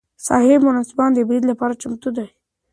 صاحب 0.27 0.59
منصبان 0.67 1.09
د 1.13 1.19
برید 1.27 1.43
لپاره 1.51 1.79
چمتو 1.81 2.09
دي. 2.17 2.27